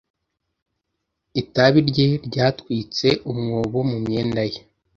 Itabi 1.41 1.79
rye 1.89 2.07
ryatwitse 2.25 3.07
umwobo 3.31 3.79
mu 3.89 3.97
myenda 4.03 4.43
ye. 4.51 4.59